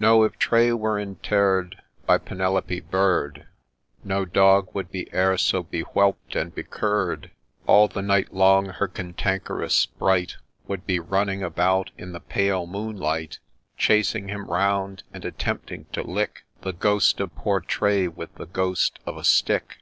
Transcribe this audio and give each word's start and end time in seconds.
No,— 0.00 0.22
if 0.24 0.38
Tray 0.38 0.72
were 0.72 0.98
interr'd 0.98 1.82
By 2.06 2.16
Penelope 2.16 2.80
Bird, 2.80 3.46
No 4.02 4.24
dog 4.24 4.68
would 4.72 4.90
be 4.90 5.06
e'er 5.12 5.36
so 5.36 5.64
be' 5.64 5.80
whelp' 5.94 6.16
'd 6.30 6.36
and 6.36 6.54
be' 6.54 6.62
cur' 6.64 7.08
'r'd— 7.10 7.30
All 7.66 7.86
the 7.86 8.00
night 8.00 8.32
long 8.32 8.70
her 8.70 8.88
cantankerous 8.88 9.74
Sprite 9.74 10.38
Would 10.66 10.86
be 10.86 10.98
running 10.98 11.42
about 11.42 11.90
in 11.98 12.12
the 12.12 12.20
pale 12.20 12.66
moon 12.66 12.96
light, 12.96 13.38
Chasing 13.76 14.28
him 14.28 14.46
round, 14.46 15.02
and 15.12 15.26
attempting 15.26 15.84
to 15.92 16.02
lick 16.02 16.44
The 16.62 16.72
ghost 16.72 17.20
of 17.20 17.34
poor 17.34 17.60
Tray 17.60 18.08
with 18.08 18.34
the 18.36 18.46
ghost 18.46 18.98
of 19.04 19.18
a 19.18 19.24
stick. 19.24 19.80